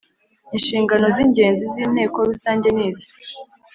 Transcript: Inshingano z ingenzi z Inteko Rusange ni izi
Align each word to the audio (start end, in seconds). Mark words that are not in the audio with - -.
Inshingano 0.57 1.05
z 1.15 1.17
ingenzi 1.25 1.63
z 1.73 1.75
Inteko 1.85 2.17
Rusange 2.29 2.67
ni 2.75 2.83
izi 2.87 3.07